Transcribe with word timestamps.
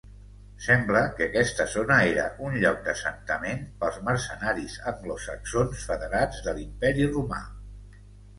Sembla 0.67 1.01
que 1.17 1.25
aquesta 1.25 1.67
zona 1.73 1.97
era 2.13 2.23
un 2.47 2.55
lloc 2.63 2.79
d'assentament 2.87 3.61
pels 3.83 4.01
mercenaris 4.09 4.79
anglosaxons 4.93 5.85
federats 5.93 6.43
de 6.49 6.57
l'Imperi 6.59 7.09
Romà. 7.13 7.41